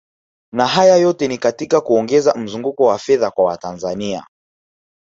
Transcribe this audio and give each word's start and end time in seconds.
Na 0.53 0.67
haya 0.67 0.95
yote 0.97 1.27
ni 1.27 1.37
katika 1.37 1.81
kuongeza 1.81 2.33
mzunguko 2.35 2.83
wa 2.85 2.99
fedha 2.99 3.31
kwa 3.31 3.45
Watanzania 3.45 4.27